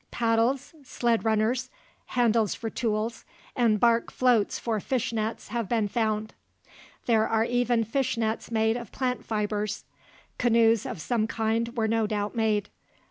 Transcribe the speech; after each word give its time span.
Paddles, 0.09 0.73
sled 0.81 1.23
runners, 1.23 1.69
handles 2.07 2.55
for 2.55 2.71
tools, 2.71 3.23
and 3.55 3.79
bark 3.79 4.09
floats 4.11 4.57
for 4.57 4.79
fish 4.79 5.13
nets 5.13 5.49
have 5.49 5.69
been 5.69 5.87
found. 5.87 6.33
There 7.05 7.27
are 7.27 7.45
even 7.45 7.83
fish 7.83 8.17
nets 8.17 8.49
made 8.49 8.77
of 8.77 8.91
plant 8.91 9.23
fibers. 9.23 9.85
Canoes 10.39 10.87
of 10.87 10.99
some 10.99 11.27
kind 11.27 11.77
were 11.77 11.87
no 11.87 12.07
doubt 12.07 12.35
made. 12.35 12.69